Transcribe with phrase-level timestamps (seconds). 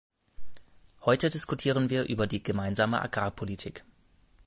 [1.01, 3.85] Heute diskutieren wir über die Gemeinsame Agrarpolitik.